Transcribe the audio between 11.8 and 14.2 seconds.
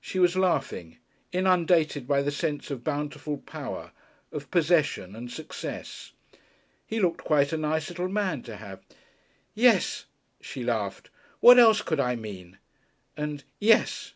could I mean?" and, "Yes."